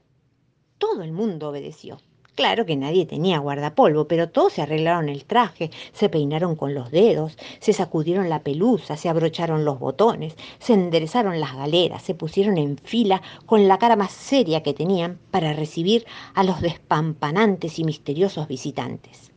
Todo 0.79 1.03
el 1.03 1.13
mundo 1.13 1.49
obedeció. 1.49 1.99
Claro 2.35 2.65
que 2.65 2.77
nadie 2.77 3.05
tenía 3.05 3.39
guardapolvo, 3.39 4.09
pero 4.09 4.31
todos 4.31 4.55
se 4.55 4.63
arreglaron 4.63 5.09
el 5.11 5.27
traje, 5.27 5.71
se 5.93 6.09
peinaron 6.09 6.57
con 6.57 6.75
los 6.75 6.91
dedos, 6.91 7.37
se 7.61 7.75
sacudieron 7.75 8.31
la 8.31 8.43
pelusa, 8.43 8.97
se 8.97 9.11
abrocharon 9.11 9.67
los 9.67 9.79
botones, 9.79 10.35
se 10.59 10.73
enderezaron 10.73 11.41
las 11.41 11.55
galeras, 11.55 12.03
se 12.03 12.15
pusieron 12.15 12.57
en 12.57 12.79
fila 12.79 13.21
con 13.45 13.69
la 13.69 13.79
cara 13.79 13.97
más 13.97 14.13
seria 14.13 14.63
que 14.63 14.73
tenían 14.73 15.19
para 15.31 15.53
recibir 15.53 16.07
a 16.35 16.43
los 16.43 16.63
despampanantes 16.63 17.79
y 17.79 17.85
misteriosos 17.85 18.49
visitantes. 18.49 19.32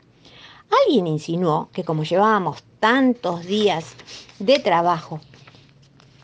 Alguien 0.84 1.08
insinuó 1.08 1.70
que 1.72 1.84
como 1.84 2.03
llevábamos 2.03 2.63
tantos 2.79 3.46
días 3.46 3.96
de 4.39 4.60
trabajo 4.60 5.22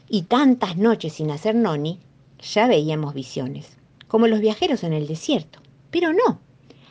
y 0.10 0.24
tantas 0.24 0.78
noches 0.78 1.14
sin 1.14 1.32
hacer 1.32 1.56
noni, 1.56 2.00
ya 2.42 2.68
veíamos 2.68 3.14
visiones, 3.14 3.78
como 4.08 4.28
los 4.28 4.40
viajeros 4.40 4.84
en 4.84 4.94
el 4.94 5.08
desierto. 5.08 5.60
Pero 5.90 6.12
no, 6.14 6.40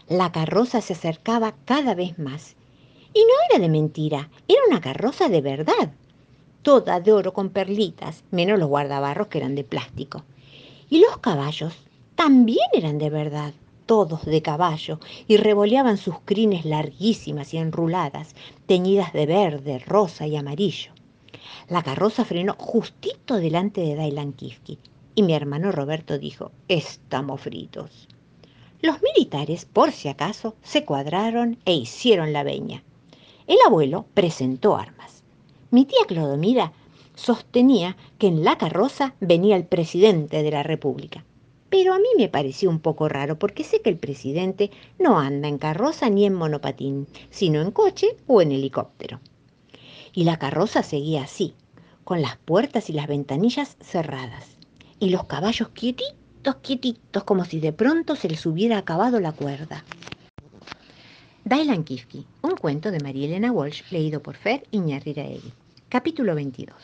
la 0.09 0.33
carroza 0.33 0.81
se 0.81 0.93
acercaba 0.95 1.55
cada 1.64 1.95
vez 1.95 2.19
más. 2.19 2.57
Y 3.12 3.21
no 3.21 3.35
era 3.50 3.61
de 3.61 3.69
mentira, 3.69 4.31
era 4.47 4.61
una 4.69 4.81
carroza 4.81 5.29
de 5.29 5.40
verdad, 5.40 5.93
toda 6.62 7.00
de 7.00 7.12
oro 7.12 7.33
con 7.33 7.50
perlitas, 7.50 8.23
menos 8.31 8.59
los 8.59 8.69
guardabarros 8.69 9.26
que 9.26 9.38
eran 9.38 9.55
de 9.55 9.64
plástico. 9.64 10.25
Y 10.88 11.00
los 11.00 11.19
caballos 11.19 11.75
también 12.14 12.69
eran 12.73 12.99
de 12.99 13.11
verdad, 13.11 13.52
todos 13.91 14.25
de 14.25 14.41
caballo, 14.41 15.01
y 15.27 15.37
revoleaban 15.37 15.97
sus 15.97 16.21
crines 16.25 16.65
larguísimas 16.65 17.53
y 17.55 17.59
enruladas, 17.59 18.37
teñidas 18.67 19.13
de 19.13 19.27
verde, 19.27 19.81
rosa 19.81 20.29
y 20.29 20.37
amarillo. 20.37 20.93
La 21.69 21.83
carroza 21.83 22.25
frenó 22.25 22.55
justito 22.57 23.35
delante 23.35 23.81
de 23.81 23.97
Dailan 23.97 24.33
Kifki 24.33 24.79
y 25.17 25.25
mi 25.25 25.35
hermano 25.35 25.73
Roberto 25.73 26.21
dijo, 26.21 26.53
estamos 26.69 27.41
fritos. 27.41 28.07
Los 28.81 28.99
militares, 29.03 29.65
por 29.65 29.91
si 29.91 30.07
acaso, 30.07 30.55
se 30.63 30.85
cuadraron 30.85 31.59
e 31.65 31.75
hicieron 31.75 32.33
la 32.33 32.45
veña. 32.45 32.85
El 33.49 33.57
abuelo 33.67 34.07
presentó 34.15 34.77
armas. 34.77 35.25
Mi 35.73 35.85
tía 35.85 36.07
Clodomira 36.07 36.71
sostenía 37.17 37.97
que 38.19 38.29
en 38.29 38.45
la 38.45 38.57
carroza 38.57 39.15
venía 39.19 39.57
el 39.57 39.65
presidente 39.65 40.45
de 40.45 40.51
la 40.53 40.63
República. 40.63 41.25
Pero 41.71 41.95
a 41.95 41.99
mí 41.99 42.09
me 42.19 42.29
pareció 42.29 42.69
un 42.69 42.81
poco 42.81 43.09
raro 43.09 43.39
porque 43.39 43.65
sé 43.65 43.81
que 43.81 43.91
el 43.91 43.97
presidente 43.97 44.71
no 44.99 45.19
anda 45.19 45.49
en 45.49 45.59
carroza 45.59 46.11
ni 46.11 46.27
en 46.27 46.35
monopatín, 46.35 47.07
sino 47.31 47.62
en 47.62 47.71
coche 47.71 48.17
o 48.27 48.43
en 48.43 48.53
helicóptero. 48.53 49.21
Y 50.12 50.25
la 50.25 50.39
carroza 50.39 50.83
seguía 50.83 51.23
así, 51.23 51.55
con 52.05 52.21
las 52.21 52.37
puertas 52.37 52.91
y 52.91 52.93
las 52.93 53.07
ventanillas 53.07 53.77
cerradas, 53.81 54.57
y 54.99 55.11
los 55.11 55.25
caballos 55.25 55.69
quietitos 55.69 56.21
quietitos, 56.62 57.25
como 57.25 57.45
si 57.45 57.61
de 57.61 57.73
pronto 57.73 58.17
se 58.17 58.29
les 58.29 58.45
hubiera 58.47 58.79
acabado 58.79 59.21
la 59.21 59.33
cuerda. 59.33 59.85
Dylan 61.45 61.85
Kifke, 61.85 62.25
un 62.43 62.57
cuento 62.57 62.91
de 62.91 63.00
María 63.00 63.27
Elena 63.27 63.53
Walsh, 63.53 63.83
leído 63.91 64.23
por 64.23 64.37
Fer 64.37 64.67
Iñarriraegui. 64.71 65.53
Capítulo 65.89 66.35
22. 66.35 66.77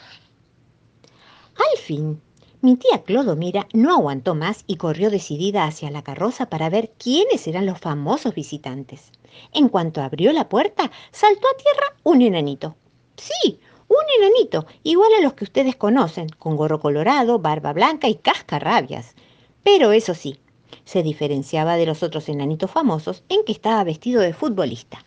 Al 1.56 1.78
fin, 1.78 2.20
mi 2.62 2.76
tía 2.76 3.02
Clodomira 3.02 3.68
no 3.74 3.92
aguantó 3.92 4.34
más 4.34 4.64
y 4.66 4.76
corrió 4.76 5.10
decidida 5.10 5.64
hacia 5.64 5.90
la 5.90 6.02
carroza 6.02 6.46
para 6.46 6.70
ver 6.70 6.90
quiénes 6.98 7.46
eran 7.46 7.66
los 7.66 7.78
famosos 7.78 8.34
visitantes. 8.34 9.12
En 9.52 9.68
cuanto 9.68 10.00
abrió 10.00 10.32
la 10.32 10.48
puerta, 10.48 10.90
saltó 11.12 11.46
a 11.48 11.56
tierra 11.56 11.96
un 12.02 12.22
enanito. 12.22 12.74
Sí, 13.16 13.60
un 13.88 13.96
enanito, 14.18 14.66
igual 14.82 15.10
a 15.18 15.22
los 15.22 15.34
que 15.34 15.44
ustedes 15.44 15.76
conocen, 15.76 16.28
con 16.38 16.56
gorro 16.56 16.80
colorado, 16.80 17.38
barba 17.38 17.72
blanca 17.72 18.08
y 18.08 18.14
cascarrabias. 18.14 19.14
Pero 19.62 19.92
eso 19.92 20.14
sí, 20.14 20.38
se 20.84 21.02
diferenciaba 21.02 21.76
de 21.76 21.86
los 21.86 22.02
otros 22.02 22.28
enanitos 22.28 22.70
famosos 22.70 23.22
en 23.28 23.44
que 23.44 23.52
estaba 23.52 23.84
vestido 23.84 24.22
de 24.22 24.32
futbolista. 24.32 25.04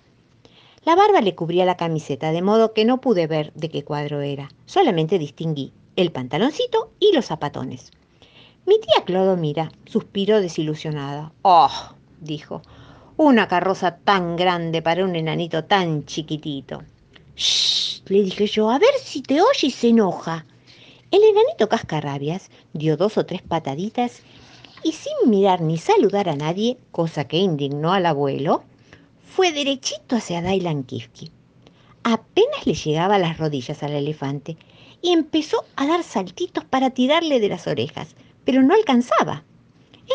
La 0.85 0.95
barba 0.95 1.21
le 1.21 1.35
cubría 1.35 1.65
la 1.65 1.77
camiseta, 1.77 2.31
de 2.31 2.41
modo 2.41 2.73
que 2.73 2.85
no 2.85 3.01
pude 3.01 3.27
ver 3.27 3.51
de 3.53 3.69
qué 3.69 3.83
cuadro 3.83 4.21
era. 4.21 4.49
Solamente 4.65 5.17
distinguí 5.17 5.73
el 6.01 6.11
pantaloncito 6.13 6.91
y 6.97 7.11
los 7.13 7.25
zapatones. 7.25 7.91
Mi 8.65 8.79
tía 8.79 9.03
Clodomira 9.05 9.69
suspiró 9.85 10.39
desilusionada. 10.39 11.33
¡Oh! 11.41 11.69
dijo. 12.21 12.61
Una 13.17 13.49
carroza 13.49 13.97
tan 13.97 14.37
grande 14.37 14.81
para 14.81 15.03
un 15.03 15.17
enanito 15.17 15.65
tan 15.65 16.05
chiquitito. 16.05 16.83
¡Shh! 17.35 18.03
le 18.07 18.23
dije 18.23 18.47
yo, 18.47 18.69
a 18.69 18.79
ver 18.79 18.93
si 19.03 19.21
te 19.21 19.41
oye 19.41 19.67
y 19.67 19.71
se 19.71 19.89
enoja. 19.89 20.45
El 21.11 21.21
enanito 21.21 21.67
cascarrabias 21.67 22.49
dio 22.71 22.95
dos 22.95 23.17
o 23.17 23.25
tres 23.25 23.41
pataditas 23.41 24.21
y 24.83 24.93
sin 24.93 25.29
mirar 25.29 25.59
ni 25.59 25.77
saludar 25.77 26.29
a 26.29 26.35
nadie, 26.37 26.77
cosa 26.91 27.27
que 27.27 27.37
indignó 27.37 27.91
al 27.91 28.05
abuelo, 28.05 28.63
fue 29.27 29.51
derechito 29.51 30.15
hacia 30.15 30.41
Dailan 30.41 30.83
Kifki. 30.83 31.29
Apenas 32.03 32.65
le 32.65 32.73
llegaba 32.73 33.15
a 33.15 33.19
las 33.19 33.37
rodillas 33.37 33.83
al 33.83 33.91
elefante 33.91 34.55
y 35.01 35.11
empezó 35.11 35.65
a 35.75 35.87
dar 35.87 36.03
saltitos 36.03 36.65
para 36.65 36.89
tirarle 36.89 37.39
de 37.39 37.49
las 37.49 37.67
orejas, 37.67 38.15
pero 38.43 38.61
no 38.61 38.73
alcanzaba. 38.73 39.43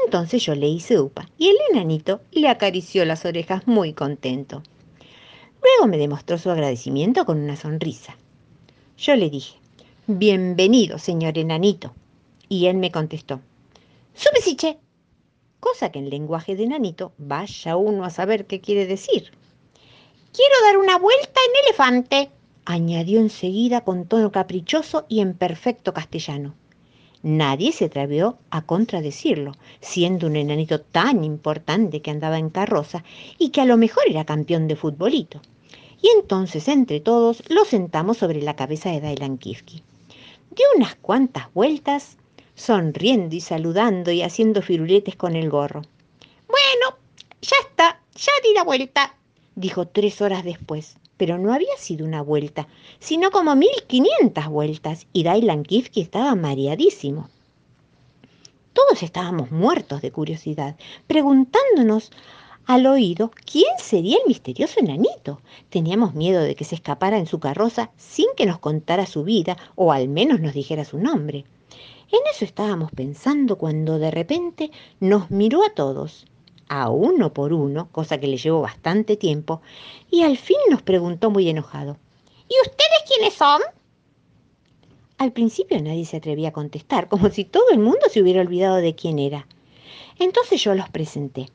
Entonces 0.05 0.45
yo 0.45 0.55
le 0.55 0.69
hice 0.69 1.01
upa 1.01 1.29
y 1.39 1.49
el 1.49 1.57
enanito 1.71 2.21
le 2.33 2.49
acarició 2.49 3.05
las 3.05 3.25
orejas 3.25 3.67
muy 3.67 3.93
contento. 3.93 4.63
Luego 5.63 5.87
me 5.89 5.99
demostró 5.99 6.37
su 6.39 6.51
agradecimiento 6.51 7.25
con 7.25 7.39
una 7.39 7.57
sonrisa. 7.57 8.17
Yo 8.99 9.17
le 9.17 9.31
dije, 9.31 9.59
Bienvenido, 10.07 10.99
señor 10.99 11.39
enanito. 11.39 11.95
Y 12.51 12.67
él 12.67 12.77
me 12.77 12.91
contestó, 12.91 13.41
Subesiche. 14.15 14.79
Cosa 15.61 15.91
que 15.91 15.99
en 15.99 16.11
lenguaje 16.11 16.57
de 16.57 16.67
nanito 16.67 17.13
vaya 17.17 17.77
uno 17.77 18.05
a 18.05 18.11
saber 18.11 18.47
qué 18.47 18.61
quiere 18.61 18.85
decir. 18.85 19.33
Quiero 20.33 20.55
dar 20.67 20.77
una 20.77 20.99
vuelta 20.99 21.41
en 21.49 21.65
elefante, 21.65 22.31
añadió 22.65 23.21
enseguida 23.21 23.83
con 23.83 24.07
tono 24.07 24.33
caprichoso 24.33 25.07
y 25.09 25.21
en 25.21 25.35
perfecto 25.35 25.93
castellano. 25.93 26.55
Nadie 27.23 27.73
se 27.73 27.87
atrevió 27.87 28.37
a 28.51 28.63
contradecirlo, 28.63 29.53
siendo 29.81 30.27
un 30.27 30.37
enanito 30.37 30.81
tan 30.81 31.25
importante 31.25 32.03
que 32.03 32.11
andaba 32.11 32.39
en 32.39 32.51
carroza 32.51 33.03
y 33.39 33.49
que 33.49 33.63
a 33.63 33.65
lo 33.65 33.79
mejor 33.79 34.05
era 34.09 34.27
campeón 34.27 34.69
de 34.69 34.77
futbolito. 34.77 35.41
Y 36.03 36.09
entonces, 36.09 36.69
entre 36.69 37.01
todos, 37.01 37.43
lo 37.49 37.65
sentamos 37.65 38.19
sobre 38.19 38.43
la 38.43 38.57
cabeza 38.57 38.91
de 38.91 39.01
Dailan 39.01 39.39
Kifki. 39.39 39.83
Dio 40.51 40.67
unas 40.77 40.97
cuantas 40.97 41.53
vueltas 41.55 42.19
sonriendo 42.55 43.35
y 43.35 43.41
saludando 43.41 44.11
y 44.11 44.21
haciendo 44.21 44.61
firuletes 44.61 45.17
con 45.17 45.35
el 45.35 45.49
gorro. 45.49 45.81
Bueno, 46.47 46.99
ya 47.41 47.57
está, 47.67 48.01
ya 48.15 48.33
di 48.43 48.55
la 48.55 48.65
vuelta, 48.65 49.17
dijo 49.55 49.89
tres 49.89 50.21
horas 50.21 50.45
después. 50.45 50.97
Pero 51.17 51.39
no 51.39 51.53
había 51.53 51.77
sido 51.79 52.07
una 52.07 52.23
vuelta, 52.23 52.67
sino 52.99 53.31
como 53.31 53.55
mil 53.57 53.71
quinientas 53.87 54.49
vueltas, 54.49 55.07
y 55.13 55.23
Dailan 55.23 55.63
Kifke 55.63 56.01
estaba 56.01 56.35
mareadísimo. 56.35 57.29
Todos 58.73 59.03
estábamos 59.03 59.53
muertos 59.53 60.03
de 60.03 60.11
curiosidad, 60.11 60.77
preguntándonos 61.07 62.11
al 62.67 62.87
oído 62.87 63.31
quién 63.51 63.71
sería 63.79 64.17
el 64.17 64.27
misterioso 64.27 64.81
enanito. 64.81 65.41
Teníamos 65.69 66.15
miedo 66.15 66.41
de 66.43 66.55
que 66.55 66.65
se 66.65 66.75
escapara 66.75 67.19
en 67.19 67.27
su 67.27 67.39
carroza 67.39 67.91
sin 67.97 68.27
que 68.37 68.47
nos 68.47 68.59
contara 68.59 69.07
su 69.07 69.23
vida 69.23 69.57
o 69.77 69.93
al 69.93 70.09
menos 70.09 70.41
nos 70.41 70.55
dijera 70.55 70.85
su 70.85 70.99
nombre. 70.99 71.45
En 72.11 72.21
eso 72.33 72.45
estábamos 72.45 72.91
pensando 72.93 73.57
cuando 73.57 73.99
de 73.99 74.11
repente 74.11 74.71
nos 75.01 75.31
miró 75.31 75.65
a 75.65 75.75
todos, 75.75 76.27
a 76.69 76.91
uno 76.91 77.33
por 77.33 77.53
uno, 77.53 77.89
cosa 77.93 78.19
que 78.19 78.27
le 78.27 78.37
llevó 78.37 78.61
bastante 78.61 79.17
tiempo, 79.17 79.61
y 80.11 80.23
al 80.23 80.37
fin 80.37 80.59
nos 80.71 80.83
preguntó 80.83 81.31
muy 81.31 81.49
enojado, 81.49 81.99
¿Y 82.49 82.55
ustedes 82.61 83.03
quiénes 83.09 83.35
son? 83.35 83.63
Al 85.17 85.33
principio 85.33 85.81
nadie 85.81 86.05
se 86.05 86.19
atrevía 86.19 86.49
a 86.49 86.53
contestar, 86.53 87.09
como 87.09 87.31
si 87.31 87.45
todo 87.45 87.71
el 87.71 87.79
mundo 87.79 88.01
se 88.11 88.21
hubiera 88.21 88.43
olvidado 88.43 88.77
de 88.77 88.95
quién 88.95 89.19
era. 89.19 89.47
Entonces 90.19 90.63
yo 90.63 90.75
los 90.75 90.89
presenté. 90.91 91.49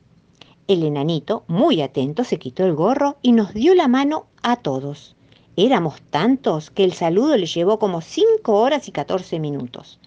El 0.66 0.82
enanito, 0.82 1.44
muy 1.46 1.80
atento, 1.80 2.24
se 2.24 2.38
quitó 2.38 2.64
el 2.64 2.74
gorro 2.74 3.18
y 3.22 3.32
nos 3.32 3.54
dio 3.54 3.74
la 3.74 3.88
mano 3.88 4.26
a 4.42 4.56
todos. 4.56 5.14
Éramos 5.56 6.00
tantos 6.10 6.70
que 6.70 6.84
el 6.84 6.92
saludo 6.92 7.36
le 7.36 7.46
llevó 7.46 7.78
como 7.78 8.00
cinco 8.00 8.60
horas 8.60 8.88
y 8.88 8.92
catorce 8.92 9.38
minutos. 9.38 10.00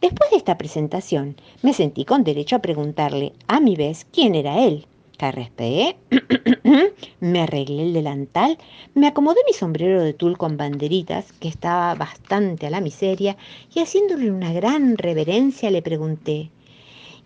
Después 0.00 0.30
de 0.30 0.36
esta 0.36 0.58
presentación, 0.58 1.36
me 1.62 1.72
sentí 1.72 2.04
con 2.04 2.24
derecho 2.24 2.56
a 2.56 2.60
preguntarle 2.60 3.32
a 3.46 3.60
mi 3.60 3.74
vez 3.74 4.06
quién 4.12 4.34
era 4.34 4.64
él. 4.64 4.86
Carraspeé, 5.18 5.96
me 7.20 7.40
arreglé 7.40 7.82
el 7.82 7.92
delantal, 7.92 8.56
me 8.94 9.08
acomodé 9.08 9.40
mi 9.46 9.52
sombrero 9.52 10.02
de 10.02 10.12
tul 10.12 10.38
con 10.38 10.56
banderitas, 10.56 11.32
que 11.32 11.48
estaba 11.48 11.94
bastante 11.96 12.68
a 12.68 12.70
la 12.70 12.80
miseria, 12.80 13.36
y 13.74 13.80
haciéndole 13.80 14.30
una 14.30 14.52
gran 14.52 14.96
reverencia 14.96 15.72
le 15.72 15.82
pregunté, 15.82 16.50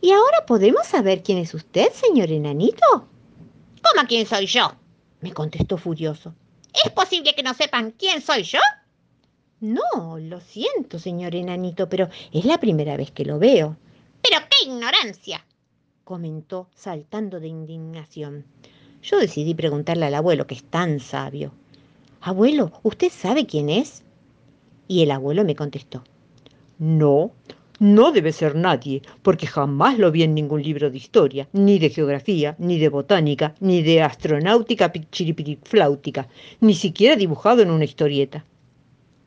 ¿Y 0.01 0.11
ahora 0.11 0.47
podemos 0.47 0.87
saber 0.87 1.23
quién 1.23 1.39
es 1.39 1.55
usted, 1.55 1.93
señor 1.93 2.33
enanito? 2.33 2.87
¿Cómo 2.91 4.09
quién 4.09 4.27
soy 4.27 4.47
yo? 4.47 4.73
me 5.21 5.33
contestó 5.33 5.79
furioso. 5.79 6.35
¿Es 6.85 6.91
posible 6.91 7.35
que 7.35 7.43
no 7.43 7.55
sepan 7.55 7.93
quién 7.93 8.21
soy 8.21 8.43
yo? 8.43 8.59
No, 9.63 10.19
lo 10.19 10.41
siento, 10.41 10.99
señor 10.99 11.37
enanito, 11.37 11.89
pero 11.89 12.09
es 12.33 12.45
la 12.45 12.59
primera 12.59 12.97
vez 12.97 13.13
que 13.13 13.25
lo 13.25 13.39
veo. 13.39 13.77
Pero 14.21 14.39
qué 14.51 14.69
ignorancia, 14.69 15.47
comentó, 16.03 16.67
saltando 16.75 17.39
de 17.39 17.47
indignación. 17.47 18.45
Yo 19.05 19.21
decidí 19.21 19.55
preguntarle 19.55 20.07
al 20.07 20.17
abuelo, 20.17 20.49
que 20.49 20.57
es 20.57 20.65
tan 20.65 20.99
sabio. 20.99 21.53
Abuelo, 22.21 22.73
¿usted 22.83 23.09
sabe 23.13 23.47
quién 23.47 23.69
es? 23.69 24.03
Y 24.89 25.05
el 25.05 25.13
abuelo 25.13 25.45
me 25.45 25.55
contestó. 25.55 26.03
No, 26.81 27.31
no 27.79 28.11
debe 28.11 28.33
ser 28.33 28.57
nadie, 28.57 29.03
porque 29.23 29.47
jamás 29.47 29.97
lo 29.97 30.11
vi 30.11 30.25
en 30.25 30.35
ningún 30.35 30.65
libro 30.65 30.91
de 30.91 30.97
historia, 30.97 31.49
ni 31.53 31.79
de 31.79 31.91
geografía, 31.91 32.57
ni 32.59 32.81
de 32.81 32.89
botánica, 32.89 33.55
ni 33.61 33.81
de 33.83 34.03
astronáutica 34.03 34.91
pichiripirifláutica, 34.91 36.27
ni 36.59 36.75
siquiera 36.75 37.15
dibujado 37.15 37.63
en 37.63 37.71
una 37.71 37.85
historieta. 37.85 38.45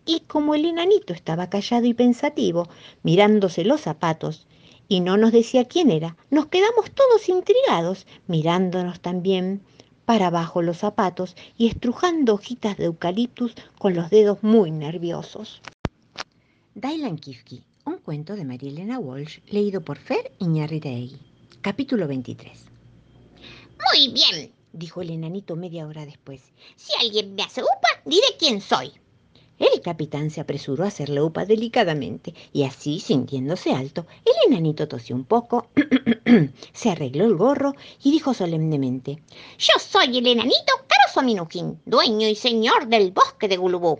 Y 0.06 0.22
como 0.22 0.56
el 0.56 0.66
enanito 0.66 1.14
estaba 1.14 1.50
callado 1.50 1.86
y 1.86 1.94
pensativo, 1.94 2.70
mirándose 3.04 3.64
los 3.66 3.82
zapatos, 3.82 4.48
y 4.88 5.00
no 5.00 5.18
nos 5.18 5.32
decía 5.32 5.66
quién 5.66 5.90
era, 5.90 6.16
nos 6.30 6.48
quedamos 6.48 6.92
todos 6.92 7.28
intrigados, 7.28 8.06
mirándonos 8.28 9.00
también 9.00 9.64
para 10.06 10.28
abajo 10.28 10.62
los 10.62 10.78
zapatos 10.78 11.36
y 11.58 11.68
estrujando 11.68 12.36
hojitas 12.36 12.78
de 12.78 12.86
eucaliptus 12.86 13.56
con 13.80 13.96
los 13.96 14.10
dedos 14.10 14.44
muy 14.44 14.72
nerviosos. 14.72 15.62
Dailan 16.76 17.18
Kifki, 17.18 17.64
un 17.86 17.98
cuento 17.98 18.36
de 18.36 18.46
María 18.46 18.70
Elena 18.70 19.00
Walsh, 19.00 19.40
leído 19.48 19.82
por 19.82 19.98
Fer 19.98 20.34
Iñarritegui. 20.40 21.18
Capítulo 21.62 22.08
23. 22.08 22.66
Muy 23.92 24.10
bien, 24.10 24.52
dijo 24.74 25.02
el 25.02 25.10
enanito 25.10 25.56
media 25.56 25.88
hora 25.88 26.06
después. 26.06 26.42
Si 26.76 26.94
alguien 27.00 27.34
me 27.34 27.44
hace 27.44 27.64
upa, 27.64 28.02
diré 28.06 28.28
quién 28.38 28.62
soy. 28.62 28.92
El 29.58 29.80
capitán 29.82 30.32
se 30.32 30.42
apresuró 30.42 30.84
a 30.84 30.88
hacer 30.88 31.08
la 31.08 31.24
upa 31.24 31.46
delicadamente 31.46 32.34
y 32.52 32.64
así, 32.64 33.00
sintiéndose 33.00 33.72
alto, 33.72 34.06
el 34.26 34.52
enanito 34.52 34.88
tosió 34.88 35.16
un 35.16 35.24
poco, 35.24 35.68
se 36.74 36.90
arregló 36.90 37.24
el 37.24 37.36
gorro 37.36 37.74
y 38.04 38.12
dijo 38.12 38.34
solemnemente, 38.34 39.22
Yo 39.58 39.74
soy 39.80 40.18
el 40.18 40.28
enanito 40.28 40.74
Caroso 40.88 41.22
Minujín, 41.26 41.80
dueño 41.86 42.28
y 42.28 42.36
señor 42.36 42.88
del 42.88 43.12
bosque 43.12 43.48
de 43.48 43.56
Gulubú. 43.56 44.00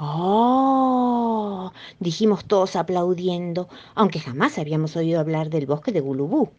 ¡Oh! 0.00 1.72
dijimos 2.00 2.46
todos 2.46 2.74
aplaudiendo, 2.74 3.68
aunque 3.94 4.18
jamás 4.18 4.58
habíamos 4.58 4.96
oído 4.96 5.20
hablar 5.20 5.50
del 5.50 5.66
bosque 5.66 5.92
de 5.92 6.00
Gulubú. 6.00 6.50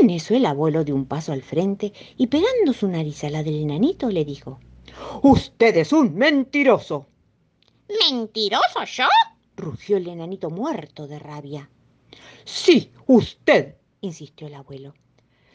En 0.00 0.10
eso 0.10 0.34
el 0.34 0.46
abuelo 0.46 0.84
dio 0.84 0.94
un 0.94 1.04
paso 1.04 1.32
al 1.32 1.42
frente 1.42 1.92
y 2.16 2.28
pegando 2.28 2.72
su 2.72 2.88
nariz 2.88 3.24
a 3.24 3.30
la 3.30 3.42
del 3.42 3.56
enanito 3.56 4.10
le 4.10 4.24
dijo, 4.24 4.58
Usted 5.22 5.76
es 5.76 5.92
un 5.92 6.14
mentiroso. 6.14 7.06
¿Mentiroso 7.88 8.84
yo? 8.84 9.04
rugió 9.56 9.96
el 9.96 10.08
enanito 10.08 10.50
muerto 10.50 11.06
de 11.06 11.18
rabia. 11.18 11.68
Sí, 12.44 12.92
usted, 13.06 13.76
insistió 14.00 14.46
el 14.46 14.54
abuelo. 14.54 14.94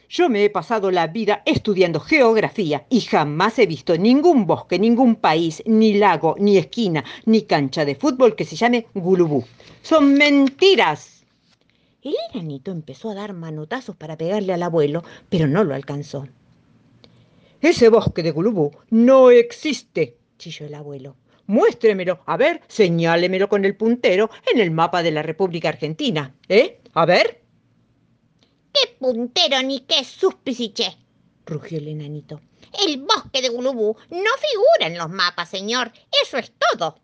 Yo 0.10 0.30
me 0.30 0.44
he 0.44 0.50
pasado 0.50 0.92
la 0.92 1.08
vida 1.08 1.42
estudiando 1.46 2.00
geografía 2.00 2.86
y 2.90 3.02
jamás 3.02 3.58
he 3.58 3.66
visto 3.66 3.98
ningún 3.98 4.46
bosque, 4.46 4.78
ningún 4.78 5.16
país, 5.16 5.64
ni 5.66 5.96
lago, 5.96 6.36
ni 6.38 6.58
esquina, 6.58 7.04
ni 7.26 7.44
cancha 7.44 7.84
de 7.84 7.96
fútbol 7.96 8.36
que 8.36 8.46
se 8.46 8.56
llame 8.56 8.88
Gulubú. 8.94 9.44
Son 9.82 10.14
mentiras. 10.14 11.26
El 12.04 12.16
enanito 12.34 12.70
empezó 12.72 13.10
a 13.10 13.16
dar 13.16 13.34
manotazos 13.34 13.96
para 13.96 14.18
pegarle 14.18 14.54
al 14.54 14.62
abuelo, 14.62 15.04
pero 15.30 15.48
no 15.48 15.64
lo 15.64 15.74
alcanzó. 15.74 16.28
Ese 17.62 17.90
bosque 17.90 18.22
de 18.22 18.32
Gulubú 18.32 18.72
no 18.90 19.32
existe, 19.32 20.18
chilló 20.38 20.66
el 20.66 20.76
abuelo. 20.76 21.16
Muéstremelo, 21.48 22.24
a 22.26 22.38
ver, 22.38 22.62
señálemelo 22.68 23.50
con 23.50 23.66
el 23.66 23.76
puntero 23.76 24.30
en 24.52 24.60
el 24.60 24.72
mapa 24.72 25.04
de 25.04 25.12
la 25.12 25.22
República 25.22 25.70
Argentina. 25.70 26.34
¿Eh? 26.48 26.80
A 26.94 27.06
ver. 27.06 27.42
¿Qué 28.74 28.96
puntero 29.00 29.62
ni 29.62 29.82
qué 29.82 30.04
suspiciché? 30.04 30.98
rugió 31.46 31.78
el 31.78 31.90
enanito. 31.90 32.40
El 32.86 33.02
bosque 33.02 33.42
de 33.42 33.50
Gulubú 33.50 33.96
no 34.10 34.30
figura 34.40 34.88
en 34.88 34.98
los 34.98 35.10
mapas, 35.10 35.50
señor. 35.50 35.92
Eso 36.24 36.38
es 36.38 36.54
todo. 36.58 37.00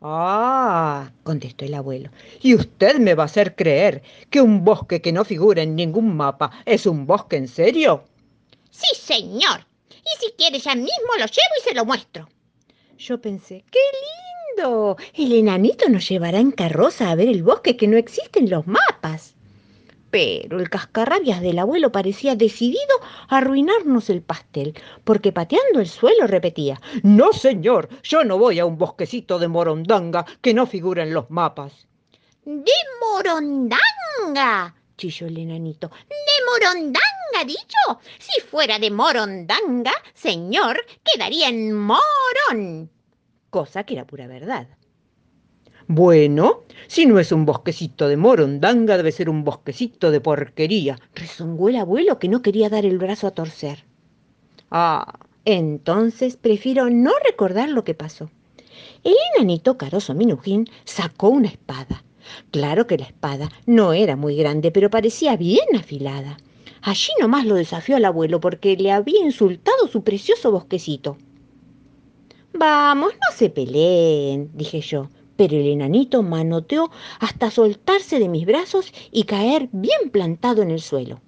Ah, 0.00 1.10
contestó 1.22 1.64
el 1.64 1.74
abuelo. 1.74 2.10
¿Y 2.40 2.54
usted 2.54 2.96
me 2.98 3.14
va 3.14 3.24
a 3.24 3.26
hacer 3.26 3.54
creer 3.54 4.02
que 4.30 4.40
un 4.40 4.64
bosque 4.64 5.00
que 5.00 5.12
no 5.12 5.24
figura 5.24 5.62
en 5.62 5.76
ningún 5.76 6.16
mapa 6.16 6.50
es 6.64 6.86
un 6.86 7.06
bosque 7.06 7.36
en 7.36 7.48
serio? 7.48 8.04
Sí, 8.70 8.94
señor. 8.94 9.66
Y 9.90 10.24
si 10.24 10.32
quiere 10.32 10.58
ya 10.58 10.74
mismo 10.74 11.12
lo 11.18 11.26
llevo 11.26 11.54
y 11.58 11.68
se 11.68 11.74
lo 11.74 11.84
muestro. 11.84 12.28
Yo 12.98 13.20
pensé, 13.20 13.64
¡qué 13.70 13.78
lindo! 14.56 14.96
El 15.12 15.32
enanito 15.32 15.88
nos 15.88 16.08
llevará 16.08 16.38
en 16.38 16.50
carroza 16.50 17.10
a 17.10 17.14
ver 17.14 17.28
el 17.28 17.42
bosque 17.42 17.76
que 17.76 17.88
no 17.88 17.96
existe 17.98 18.38
en 18.38 18.48
los 18.48 18.66
mapas. 18.66 19.34
Pero 20.10 20.60
el 20.60 20.70
cascarrabias 20.70 21.42
del 21.42 21.58
abuelo 21.58 21.92
parecía 21.92 22.36
decidido 22.36 22.96
a 23.28 23.38
arruinarnos 23.38 24.08
el 24.08 24.22
pastel, 24.22 24.74
porque 25.04 25.30
pateando 25.30 25.80
el 25.80 25.88
suelo 25.88 26.26
repetía, 26.26 26.80
No, 27.02 27.32
señor, 27.34 27.90
yo 28.02 28.24
no 28.24 28.38
voy 28.38 28.60
a 28.60 28.64
un 28.64 28.78
bosquecito 28.78 29.38
de 29.38 29.48
morondanga 29.48 30.24
que 30.40 30.54
no 30.54 30.66
figura 30.66 31.02
en 31.02 31.12
los 31.12 31.30
mapas. 31.30 31.86
¿De 32.44 32.72
morondanga? 33.00 34.74
chilló 34.96 35.26
el 35.26 35.36
enanito. 35.36 35.90
¿De 36.08 36.44
morondanga, 36.50 37.00
dicho? 37.44 38.00
Si 38.18 38.40
fuera 38.40 38.78
de 38.78 38.90
morondanga, 38.90 39.92
señor, 40.14 40.78
quedaría 41.04 41.48
en 41.48 41.72
morón. 41.72 42.90
Cosa 43.50 43.84
que 43.84 43.94
era 43.94 44.06
pura 44.06 44.26
verdad. 44.26 44.68
Bueno, 45.88 46.64
si 46.88 47.06
no 47.06 47.20
es 47.20 47.30
un 47.30 47.46
bosquecito 47.46 48.08
de 48.08 48.16
morondanga, 48.16 48.96
debe 48.96 49.12
ser 49.12 49.30
un 49.30 49.44
bosquecito 49.44 50.10
de 50.10 50.20
porquería, 50.20 50.98
rezongó 51.14 51.68
el 51.68 51.76
abuelo 51.76 52.18
que 52.18 52.28
no 52.28 52.42
quería 52.42 52.68
dar 52.68 52.84
el 52.84 52.98
brazo 52.98 53.28
a 53.28 53.30
torcer. 53.30 53.84
Ah, 54.70 55.20
entonces 55.44 56.36
prefiero 56.36 56.90
no 56.90 57.12
recordar 57.24 57.68
lo 57.68 57.84
que 57.84 57.94
pasó. 57.94 58.30
El 59.04 59.14
enanito 59.36 59.78
caroso 59.78 60.14
Minujín 60.14 60.68
sacó 60.84 61.28
una 61.28 61.48
espada. 61.48 62.02
Claro 62.50 62.88
que 62.88 62.98
la 62.98 63.04
espada 63.04 63.48
no 63.64 63.92
era 63.92 64.16
muy 64.16 64.36
grande, 64.36 64.72
pero 64.72 64.90
parecía 64.90 65.36
bien 65.36 65.76
afilada. 65.78 66.36
Allí 66.86 67.10
nomás 67.20 67.44
lo 67.44 67.56
desafió 67.56 67.96
al 67.96 68.04
abuelo 68.04 68.38
porque 68.38 68.76
le 68.76 68.92
había 68.92 69.18
insultado 69.18 69.88
su 69.88 70.04
precioso 70.04 70.52
bosquecito. 70.52 71.18
Vamos, 72.52 73.12
no 73.12 73.36
se 73.36 73.50
peleen, 73.50 74.52
dije 74.54 74.80
yo, 74.80 75.10
pero 75.36 75.56
el 75.56 75.66
enanito 75.66 76.22
manoteó 76.22 76.92
hasta 77.18 77.50
soltarse 77.50 78.20
de 78.20 78.28
mis 78.28 78.46
brazos 78.46 78.92
y 79.10 79.24
caer 79.24 79.68
bien 79.72 80.10
plantado 80.12 80.62
en 80.62 80.70
el 80.70 80.80
suelo. 80.80 81.20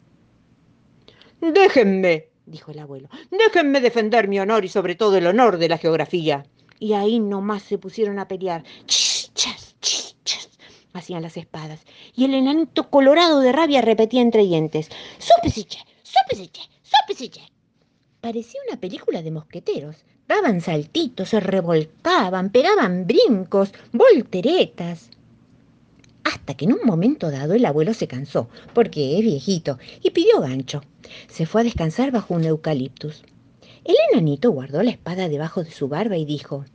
Déjenme, 1.41 2.29
dijo 2.47 2.71
el 2.71 2.79
abuelo, 2.79 3.09
déjenme 3.33 3.81
defender 3.81 4.29
mi 4.29 4.39
honor 4.39 4.65
y 4.65 4.69
sobre 4.69 4.95
todo 4.95 5.17
el 5.17 5.27
honor 5.27 5.59
de 5.59 5.71
la 5.71 5.79
geografía. 5.79 6.47
Y 6.79 6.93
ahí 6.93 7.19
nomás 7.19 7.65
se 7.65 7.79
pusieron 7.79 8.21
a 8.21 8.29
pelear. 8.29 8.63
Chichas, 8.87 9.75
chichas, 9.81 10.48
hacían 10.99 11.23
las 11.23 11.37
espadas. 11.37 11.81
Y 12.15 12.25
el 12.25 12.35
enanito 12.35 12.91
colorado 12.91 13.41
de 13.41 13.53
rabia 13.53 13.83
repetía 13.83 14.21
entre 14.21 14.45
dientes. 14.45 14.91
¡Súpesiche! 15.19 15.79
¡Súpesiche! 16.03 16.63
¡Súpesiche! 16.83 17.43
Parecía 18.21 18.61
una 18.69 18.81
película 18.81 19.23
de 19.23 19.31
mosqueteros. 19.31 19.97
Daban 20.27 20.61
saltitos, 20.61 21.31
se 21.31 21.41
revolcaban, 21.41 22.51
pegaban 22.51 23.07
brincos, 23.07 23.73
volteretas. 23.93 25.11
Hasta 26.25 26.55
que 26.55 26.67
en 26.67 26.75
un 26.75 26.81
momento 26.85 27.31
dado 27.31 27.55
el 27.55 27.65
abuelo 27.65 27.95
se 27.95 28.09
cansó, 28.09 28.51
porque 28.75 29.17
es 29.19 29.25
viejito, 29.25 29.79
y 30.03 30.11
pidió 30.11 30.41
gancho. 30.41 30.83
Se 31.29 31.47
fue 31.47 31.63
a 31.63 31.65
descansar 31.65 32.11
bajo 32.11 32.35
un 32.35 32.45
eucaliptus. 32.45 33.23
El 33.85 33.97
enanito 34.13 34.51
guardó 34.51 34.83
la 34.83 34.91
espada 34.91 35.31
debajo 35.31 35.65
de 35.65 35.71
su 35.71 35.89
barba 35.89 36.19
y 36.19 36.27
dijo, 36.27 36.67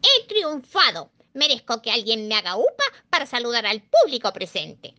He 0.00 0.26
triunfado. 0.26 1.10
Merezco 1.34 1.82
que 1.82 1.90
alguien 1.90 2.26
me 2.26 2.34
haga 2.34 2.56
upa 2.56 2.84
para 3.18 3.26
saludar 3.26 3.66
al 3.66 3.82
público 3.82 4.32
presente. 4.32 4.94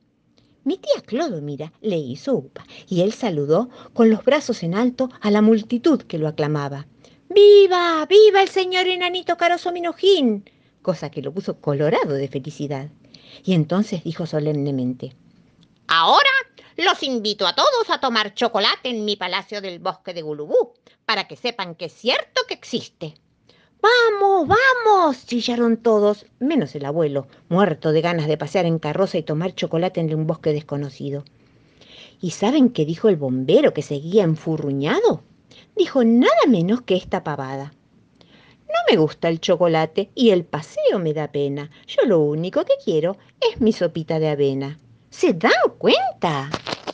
Mi 0.66 0.78
tía 0.78 1.02
Clodomira 1.06 1.72
le 1.80 1.96
hizo 1.96 2.34
upa 2.34 2.66
y 2.86 3.00
él 3.00 3.14
saludó 3.14 3.70
con 3.94 4.10
los 4.10 4.26
brazos 4.26 4.62
en 4.62 4.76
alto 4.76 5.10
a 5.22 5.32
la 5.32 5.42
multitud 5.42 6.02
que 6.02 6.18
lo 6.18 6.28
aclamaba. 6.28 6.86
¡Viva! 7.30 8.06
¡Viva 8.10 8.42
el 8.42 8.50
señor 8.50 8.88
enanito 8.88 9.38
Caroso 9.38 9.72
Minujín! 9.72 10.50
Cosa 10.82 11.10
que 11.10 11.22
lo 11.22 11.34
puso 11.34 11.62
colorado 11.62 12.14
de 12.16 12.28
felicidad. 12.28 12.90
Y 13.46 13.54
entonces 13.54 14.04
dijo 14.04 14.26
solemnemente, 14.26 15.16
Ahora 15.88 16.30
los 16.76 17.02
invito 17.04 17.48
a 17.48 17.56
todos 17.56 17.90
a 17.90 18.02
tomar 18.02 18.34
chocolate 18.34 18.90
en 18.90 19.06
mi 19.06 19.16
palacio 19.16 19.62
del 19.62 19.80
bosque 19.80 20.14
de 20.14 20.24
Gulubú, 20.24 20.74
para 21.06 21.26
que 21.26 21.38
sepan 21.38 21.74
que 21.74 21.86
es 21.86 21.94
cierto 21.94 22.42
que 22.50 22.56
existe. 22.56 23.14
¡Vamos, 23.82 24.48
vamos! 24.48 25.26
chillaron 25.26 25.78
todos, 25.78 26.26
menos 26.40 26.76
el 26.76 26.86
abuelo, 26.86 27.28
muerto 27.48 27.94
de 27.94 28.02
ganas 28.02 28.28
de 28.28 28.38
pasear 28.38 28.66
en 28.66 28.78
carroza 28.78 29.18
y 29.18 29.24
tomar 29.24 29.56
chocolate 29.56 30.02
en 30.02 30.14
un 30.14 30.28
bosque 30.28 30.52
desconocido. 30.52 31.24
¿Y 32.22 32.32
saben 32.32 32.70
qué 32.70 32.86
dijo 32.86 33.08
el 33.08 33.16
bombero 33.16 33.74
que 33.74 33.82
seguía 33.82 34.24
enfurruñado? 34.24 35.24
Dijo 35.78 36.04
nada 36.04 36.46
menos 36.50 36.82
que 36.82 36.98
esta 36.98 37.24
pavada. 37.24 37.74
No 38.68 38.76
me 38.90 38.98
gusta 38.98 39.30
el 39.30 39.40
chocolate 39.40 40.10
y 40.14 40.32
el 40.32 40.44
paseo 40.44 41.00
me 41.00 41.14
da 41.14 41.32
pena. 41.32 41.72
Yo 41.88 42.04
lo 42.06 42.20
único 42.20 42.66
que 42.66 42.74
quiero 42.84 43.16
es 43.50 43.62
mi 43.62 43.72
sopita 43.72 44.20
de 44.20 44.28
avena. 44.28 44.80
¿Se 45.10 45.34
dan 45.34 45.54
cuenta? 45.78 46.50